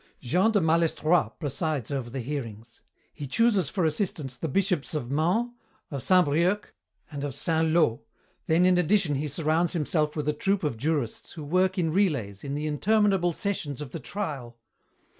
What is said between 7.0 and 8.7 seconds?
and of Saint Lô, then